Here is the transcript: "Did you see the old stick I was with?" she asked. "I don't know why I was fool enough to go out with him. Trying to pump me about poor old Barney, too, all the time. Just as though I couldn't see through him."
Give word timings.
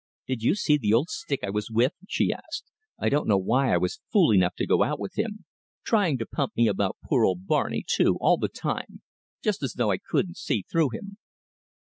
"Did 0.25 0.41
you 0.41 0.55
see 0.55 0.79
the 0.79 0.95
old 0.95 1.09
stick 1.11 1.43
I 1.43 1.51
was 1.51 1.69
with?" 1.69 1.93
she 2.09 2.33
asked. 2.33 2.65
"I 2.97 3.07
don't 3.07 3.27
know 3.27 3.37
why 3.37 3.71
I 3.71 3.77
was 3.77 4.01
fool 4.11 4.33
enough 4.33 4.55
to 4.55 4.65
go 4.65 4.81
out 4.81 4.99
with 4.99 5.15
him. 5.15 5.45
Trying 5.83 6.17
to 6.17 6.25
pump 6.25 6.53
me 6.57 6.67
about 6.67 6.97
poor 7.03 7.23
old 7.23 7.45
Barney, 7.45 7.83
too, 7.87 8.17
all 8.19 8.37
the 8.37 8.49
time. 8.49 9.03
Just 9.43 9.61
as 9.61 9.73
though 9.73 9.91
I 9.91 9.99
couldn't 9.99 10.37
see 10.37 10.63
through 10.71 10.89
him." 10.89 11.17